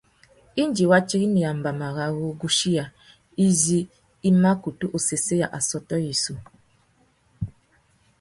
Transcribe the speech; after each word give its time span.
Indi 0.61 0.83
wa 0.89 0.99
tirimiya 1.07 1.51
mbama 1.59 1.87
râ 1.95 2.05
wuguchiya 2.17 2.85
izí 3.45 3.79
i 4.27 4.29
mà 4.41 4.51
kutu 4.61 4.85
sésséya 5.07 5.47
assôtô 5.57 5.95
yissú. 6.05 6.33